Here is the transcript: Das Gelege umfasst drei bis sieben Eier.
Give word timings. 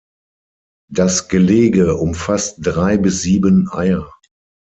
Das 0.91 1.27
Gelege 1.29 1.93
umfasst 1.95 2.55
drei 2.63 2.97
bis 2.97 3.21
sieben 3.21 3.69
Eier. 3.71 4.11